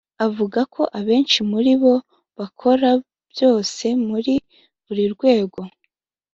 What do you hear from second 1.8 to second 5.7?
bo bakora byose muri buri rwego